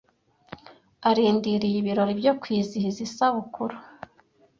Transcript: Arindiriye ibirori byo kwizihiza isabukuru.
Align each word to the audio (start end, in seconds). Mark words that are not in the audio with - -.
Arindiriye 1.09 1.77
ibirori 1.81 2.13
byo 2.21 2.33
kwizihiza 2.41 2.99
isabukuru. 3.07 3.75